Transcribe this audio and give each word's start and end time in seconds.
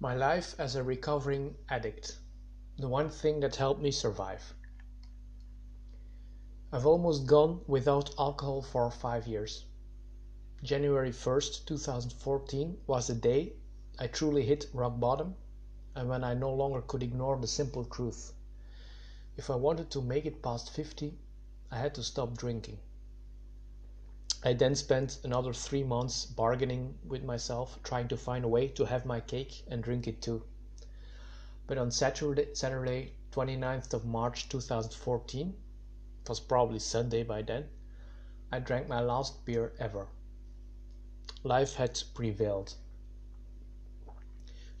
My 0.00 0.14
life 0.14 0.54
as 0.60 0.76
a 0.76 0.84
recovering 0.84 1.56
addict. 1.68 2.20
The 2.78 2.88
one 2.88 3.10
thing 3.10 3.40
that 3.40 3.56
helped 3.56 3.80
me 3.80 3.90
survive. 3.90 4.54
I've 6.70 6.86
almost 6.86 7.26
gone 7.26 7.62
without 7.66 8.14
alcohol 8.16 8.62
for 8.62 8.88
five 8.92 9.26
years. 9.26 9.64
January 10.62 11.10
1st, 11.10 11.66
2014 11.66 12.78
was 12.86 13.08
the 13.08 13.14
day 13.16 13.54
I 13.98 14.06
truly 14.06 14.44
hit 14.44 14.70
rock 14.72 15.00
bottom 15.00 15.34
and 15.96 16.08
when 16.08 16.22
I 16.22 16.34
no 16.34 16.54
longer 16.54 16.80
could 16.82 17.02
ignore 17.02 17.36
the 17.36 17.48
simple 17.48 17.84
truth. 17.84 18.32
If 19.36 19.50
I 19.50 19.56
wanted 19.56 19.90
to 19.90 20.00
make 20.00 20.26
it 20.26 20.42
past 20.44 20.70
50, 20.70 21.18
I 21.72 21.78
had 21.78 21.96
to 21.96 22.04
stop 22.04 22.36
drinking. 22.36 22.78
I 24.44 24.52
then 24.52 24.76
spent 24.76 25.18
another 25.24 25.52
three 25.52 25.82
months 25.82 26.24
bargaining 26.24 26.96
with 27.04 27.24
myself, 27.24 27.76
trying 27.82 28.06
to 28.06 28.16
find 28.16 28.44
a 28.44 28.48
way 28.48 28.68
to 28.68 28.84
have 28.84 29.04
my 29.04 29.18
cake 29.20 29.64
and 29.66 29.82
drink 29.82 30.06
it 30.06 30.22
too. 30.22 30.44
But 31.66 31.76
on 31.76 31.90
Saturday, 31.90 32.54
Saturday 32.54 33.14
29th 33.32 33.92
of 33.94 34.04
March 34.04 34.48
2014, 34.48 35.56
it 36.22 36.28
was 36.28 36.38
probably 36.38 36.78
Sunday 36.78 37.24
by 37.24 37.42
then, 37.42 37.68
I 38.52 38.60
drank 38.60 38.86
my 38.86 39.00
last 39.00 39.44
beer 39.44 39.72
ever. 39.80 40.06
Life 41.42 41.74
had 41.74 42.00
prevailed. 42.14 42.74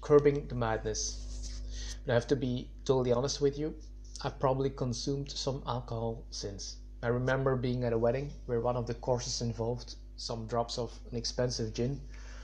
Curbing 0.00 0.46
the 0.46 0.54
madness. 0.54 1.98
But 2.06 2.12
I 2.12 2.14
have 2.14 2.28
to 2.28 2.36
be 2.36 2.70
totally 2.84 3.12
honest 3.12 3.40
with 3.40 3.58
you, 3.58 3.74
I've 4.22 4.38
probably 4.38 4.70
consumed 4.70 5.32
some 5.32 5.64
alcohol 5.66 6.22
since. 6.30 6.76
I 7.00 7.06
remember 7.08 7.54
being 7.54 7.84
at 7.84 7.92
a 7.92 7.98
wedding 7.98 8.32
where 8.46 8.60
one 8.60 8.76
of 8.76 8.88
the 8.88 8.94
courses 8.94 9.40
involved 9.40 9.94
some 10.16 10.48
drops 10.48 10.78
of 10.78 10.98
an 11.12 11.16
expensive 11.16 11.72
gin 11.72 12.00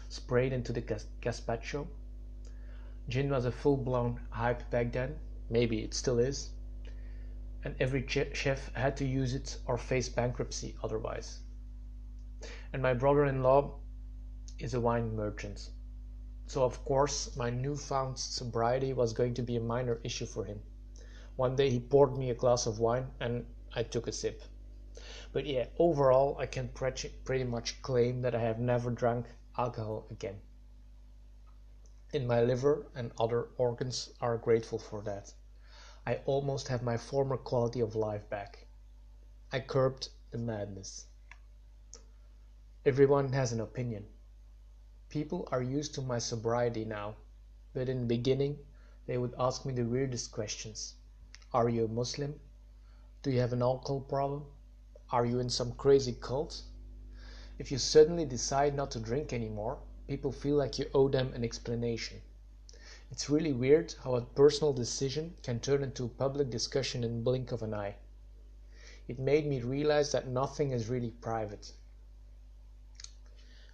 sprayed 0.09 0.53
into 0.53 0.73
the 0.73 0.81
gazpacho. 0.81 1.89
Gin 3.09 3.31
was 3.31 3.47
a 3.47 3.51
full 3.51 3.77
blown 3.77 4.21
hype 4.31 4.71
back 4.71 4.93
then, 4.93 5.19
maybe 5.51 5.83
it 5.83 5.93
still 5.93 6.20
is, 6.20 6.51
and 7.65 7.75
every 7.81 8.06
chef 8.06 8.73
had 8.75 8.97
to 8.98 9.05
use 9.05 9.34
it 9.34 9.59
or 9.67 9.77
face 9.77 10.09
bankruptcy 10.09 10.77
otherwise. 10.84 11.41
And 12.73 12.81
my 12.81 12.95
brother 12.95 13.25
in 13.25 13.43
law 13.43 13.81
is 14.61 14.73
a 14.73 14.81
wine 14.81 15.17
merchant, 15.17 15.69
so 16.47 16.62
of 16.62 16.84
course 16.84 17.37
my 17.37 17.50
newfound 17.50 18.21
sobriety 18.21 18.93
was 18.93 19.12
going 19.15 19.34
to 19.34 19.43
be 19.43 19.56
a 19.56 19.61
minor 19.61 19.98
issue 20.05 20.27
for 20.27 20.45
him. 20.45 20.62
One 21.34 21.56
day 21.56 21.71
he 21.71 21.81
poured 21.81 22.17
me 22.17 22.31
a 22.31 22.34
glass 22.34 22.67
of 22.67 22.78
wine 22.78 23.09
and 23.19 23.47
I 23.77 23.83
took 23.83 24.06
a 24.06 24.12
sip. 24.12 24.41
But 25.35 25.47
yeah, 25.47 25.67
overall, 25.81 26.39
I 26.39 26.47
can 26.47 26.69
pretty 26.69 27.43
much 27.43 27.83
claim 27.83 28.23
that 28.23 28.37
I 28.37 28.41
have 28.41 28.61
never 28.61 28.93
drunk 28.93 29.27
alcohol 29.59 30.07
again. 30.09 30.41
And 32.13 32.29
my 32.29 32.41
liver 32.41 32.87
and 32.95 33.11
other 33.19 33.49
organs 33.57 34.11
are 34.21 34.39
grateful 34.39 34.79
for 34.79 35.03
that. 35.03 35.35
I 36.07 36.21
almost 36.25 36.69
have 36.69 36.85
my 36.85 36.97
former 36.97 37.37
quality 37.37 37.81
of 37.81 37.97
life 37.97 38.31
back. 38.31 38.65
I 39.51 39.59
curbed 39.59 40.09
the 40.31 40.39
madness. 40.39 41.07
Everyone 42.87 43.33
has 43.33 43.51
an 43.51 43.61
opinion. 43.61 44.07
People 45.09 45.49
are 45.51 45.62
used 45.62 45.95
to 45.95 46.01
my 46.01 46.21
sobriety 46.21 46.85
now, 46.85 47.17
but 47.73 47.89
in 47.89 48.03
the 48.03 48.07
beginning, 48.07 48.57
they 49.07 49.19
would 49.19 49.35
ask 49.37 49.67
me 49.67 49.73
the 49.73 49.83
weirdest 49.83 50.31
questions. 50.31 50.95
Are 51.53 51.69
you 51.69 51.87
a 51.87 51.89
Muslim? 51.89 52.39
Do 53.25 53.33
you 53.33 53.41
have 53.41 53.53
an 53.53 53.62
alcohol 53.62 54.03
problem? 54.03 54.47
Are 55.15 55.25
you 55.25 55.39
in 55.39 55.48
some 55.48 55.70
crazy 55.75 56.12
cult? 56.12 56.62
If 57.57 57.70
you 57.70 57.79
suddenly 57.79 58.25
decide 58.25 58.75
not 58.75 58.91
to 58.91 58.98
drink 58.98 59.33
anymore, 59.33 59.79
people 60.09 60.33
feel 60.33 60.56
like 60.56 60.77
you 60.77 60.91
owe 60.93 61.06
them 61.06 61.33
an 61.34 61.45
explanation. 61.45 62.21
It's 63.12 63.31
really 63.31 63.53
weird 63.53 63.95
how 64.03 64.17
a 64.17 64.23
personal 64.23 64.73
decision 64.73 65.37
can 65.45 65.61
turn 65.61 65.84
into 65.84 66.06
a 66.06 66.09
public 66.09 66.51
discussion 66.51 67.05
in 67.05 67.23
blink 67.23 67.53
of 67.53 67.62
an 67.62 67.75
eye. 67.75 67.95
It 69.06 69.21
made 69.21 69.47
me 69.47 69.61
realize 69.61 70.11
that 70.11 70.27
nothing 70.27 70.72
is 70.72 70.88
really 70.88 71.11
private. 71.11 71.72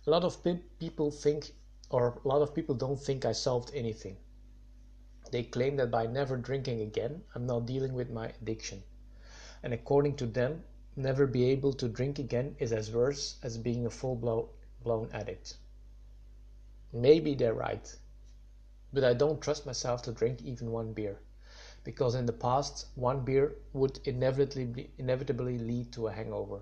A 0.06 0.10
lot 0.10 0.24
of 0.24 0.44
pe- 0.44 0.60
people 0.78 1.10
think, 1.10 1.54
or 1.88 2.20
a 2.22 2.28
lot 2.28 2.42
of 2.42 2.54
people 2.54 2.74
don't 2.74 3.00
think 3.00 3.24
I 3.24 3.32
solved 3.32 3.70
anything. 3.72 4.18
They 5.32 5.44
claim 5.44 5.76
that 5.76 5.90
by 5.90 6.06
never 6.06 6.36
drinking 6.36 6.82
again, 6.82 7.24
I'm 7.34 7.46
not 7.46 7.64
dealing 7.64 7.94
with 7.94 8.10
my 8.10 8.26
addiction 8.42 8.82
and 9.62 9.72
according 9.72 10.16
to 10.16 10.26
them, 10.26 10.64
never 11.00 11.26
be 11.26 11.46
able 11.46 11.72
to 11.72 11.88
drink 11.88 12.18
again 12.18 12.54
is 12.58 12.72
as 12.72 12.92
worse 12.92 13.36
as 13.42 13.58
being 13.58 13.86
a 13.86 13.90
full 13.90 14.16
blown 14.82 15.08
addict. 15.12 15.56
Maybe 16.92 17.34
they're 17.34 17.54
right, 17.54 17.96
but 18.92 19.04
I 19.04 19.14
don't 19.14 19.40
trust 19.40 19.66
myself 19.66 20.02
to 20.02 20.12
drink 20.12 20.42
even 20.42 20.70
one 20.70 20.92
beer, 20.92 21.18
because 21.84 22.14
in 22.14 22.26
the 22.26 22.32
past, 22.32 22.86
one 22.94 23.24
beer 23.24 23.56
would 23.72 24.00
inevitably, 24.04 24.90
inevitably 24.98 25.58
lead 25.58 25.92
to 25.92 26.08
a 26.08 26.12
hangover, 26.12 26.60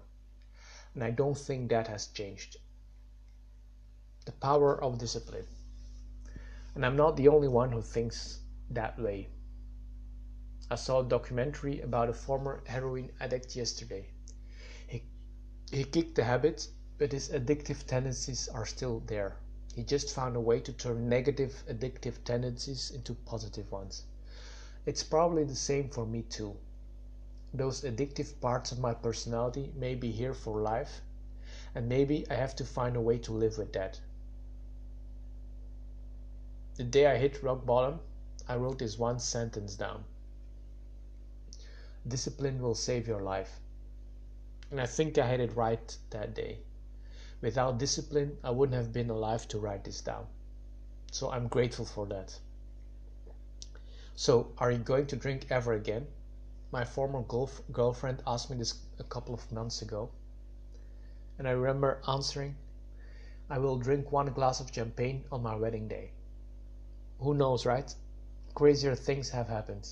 and 0.95 1.03
I 1.03 1.11
don't 1.11 1.37
think 1.37 1.71
that 1.71 1.89
has 1.89 2.07
changed. 2.09 2.57
The 4.27 4.33
power 4.33 4.83
of 4.83 4.99
discipline. 4.99 5.47
And 6.75 6.85
I'm 6.85 6.97
not 6.97 7.17
the 7.17 7.29
only 7.29 7.49
one 7.49 7.73
who 7.73 7.83
thinks 7.83 8.41
that 8.71 8.99
way. 8.99 9.29
I 10.71 10.75
saw 10.75 11.01
a 11.01 11.09
documentary 11.09 11.81
about 11.81 12.11
a 12.11 12.13
former 12.13 12.63
heroin 12.67 13.11
addict 13.21 13.57
yesterday. 13.57 14.09
He, 14.87 15.03
he 15.71 15.83
kicked 15.85 16.15
the 16.15 16.25
habit, 16.25 16.69
but 16.99 17.13
his 17.13 17.31
addictive 17.31 17.87
tendencies 17.87 18.49
are 18.49 18.67
still 18.67 19.01
there. 19.07 19.39
He 19.75 19.83
just 19.83 20.15
found 20.15 20.37
a 20.37 20.41
way 20.41 20.61
to 20.61 20.73
turn 20.75 21.09
negative 21.09 21.65
addictive 21.71 22.23
tendencies 22.23 22.91
into 22.91 23.15
positive 23.15 23.73
ones. 23.73 24.05
It's 24.85 25.03
probably 25.03 25.45
the 25.45 25.55
same 25.55 25.89
for 25.89 26.05
me 26.05 26.23
too. 26.23 26.57
Those 27.55 27.81
addictive 27.81 28.39
parts 28.39 28.71
of 28.71 28.79
my 28.79 28.93
personality 28.93 29.73
may 29.75 29.95
be 29.95 30.11
here 30.11 30.35
for 30.35 30.61
life, 30.61 31.01
and 31.75 31.89
maybe 31.89 32.29
I 32.29 32.35
have 32.35 32.55
to 32.57 32.65
find 32.67 32.95
a 32.95 33.01
way 33.01 33.17
to 33.21 33.33
live 33.33 33.57
with 33.57 33.73
that. 33.73 34.01
The 36.75 36.85
day 36.85 37.07
I 37.07 37.17
hit 37.17 37.43
rock 37.43 37.65
bottom, 37.65 38.01
I 38.47 38.57
wrote 38.57 38.81
this 38.81 38.99
one 38.99 39.19
sentence 39.19 39.75
down. 39.75 40.05
Discipline 42.07 42.61
will 42.63 42.75
save 42.75 43.09
your 43.09 43.23
life. 43.23 43.61
And 44.71 44.81
I 44.81 44.87
think 44.87 45.19
I 45.19 45.27
had 45.27 45.41
it 45.41 45.57
right 45.57 45.97
that 46.11 46.35
day. 46.35 46.59
Without 47.41 47.79
discipline, 47.79 48.37
I 48.45 48.51
wouldn't 48.51 48.77
have 48.77 48.93
been 48.93 49.11
alive 49.11 49.49
to 49.49 49.59
write 49.59 49.85
this 49.85 50.01
down. 50.01 50.27
So 51.11 51.31
I'm 51.31 51.49
grateful 51.49 51.85
for 51.85 52.07
that. 52.07 52.39
So, 54.15 54.53
are 54.59 54.73
you 54.73 54.79
going 54.79 55.07
to 55.07 55.17
drink 55.17 55.47
ever 55.49 55.73
again? 55.73 56.09
My 56.73 56.85
former 56.85 57.23
golf 57.23 57.63
girlfriend 57.73 58.23
asked 58.27 58.51
me 58.51 58.57
this 58.57 58.75
a 58.99 59.05
couple 59.05 59.33
of 59.33 59.51
months 59.53 59.81
ago. 59.81 60.11
And 61.39 61.47
I 61.47 61.53
remember 61.53 62.03
answering, 62.09 62.57
I 63.49 63.59
will 63.59 63.79
drink 63.79 64.13
one 64.13 64.33
glass 64.33 64.61
of 64.61 64.75
champagne 64.75 65.25
on 65.31 65.43
my 65.43 65.55
wedding 65.55 65.89
day. 65.89 66.11
Who 67.21 67.33
knows, 67.33 67.65
right? 67.65 67.95
Crazier 68.55 68.95
things 68.95 69.31
have 69.31 69.49
happened. 69.49 69.89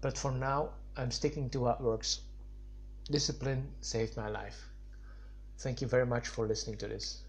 But 0.00 0.16
for 0.16 0.30
now, 0.30 0.70
I'm 0.96 1.10
sticking 1.10 1.48
to 1.50 1.60
what 1.60 1.80
works. 1.82 2.20
Discipline 3.10 3.66
saved 3.80 4.16
my 4.16 4.28
life. 4.28 4.68
Thank 5.58 5.80
you 5.80 5.88
very 5.88 6.06
much 6.06 6.28
for 6.28 6.46
listening 6.46 6.76
to 6.78 6.88
this. 6.88 7.22